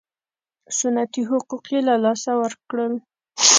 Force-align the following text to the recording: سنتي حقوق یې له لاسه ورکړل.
سنتي 0.77 1.21
حقوق 1.29 1.63
یې 1.73 1.79
له 1.87 1.95
لاسه 2.03 2.31
ورکړل. 2.41 2.93